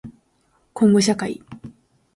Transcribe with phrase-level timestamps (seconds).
[0.73, 1.43] こんごしゃかい